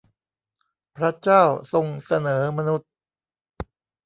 [0.95, 1.43] พระเจ้า
[1.73, 2.91] ทรงเสนอมนุษย์